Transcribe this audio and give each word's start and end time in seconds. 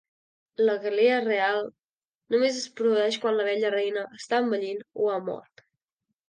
La 0.69 0.77
gelea 0.85 1.17
reial 1.25 1.59
només 2.35 2.57
es 2.63 2.71
produeix 2.81 3.19
quan 3.27 3.37
l'abella 3.41 3.73
reina 3.77 4.07
està 4.21 4.41
envellint 4.47 4.83
o 5.05 5.13
ha 5.13 5.21
mort. 5.31 5.65